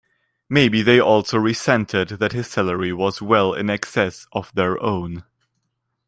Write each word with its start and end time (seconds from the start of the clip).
Maybe 0.49 0.81
they 0.81 0.99
also 0.99 1.37
resented 1.37 2.07
that 2.17 2.31
his 2.31 2.47
salary 2.47 2.91
was 2.91 3.21
well 3.21 3.53
in 3.53 3.69
excess 3.69 4.25
of 4.33 4.51
their 4.55 4.81
own. 4.81 5.25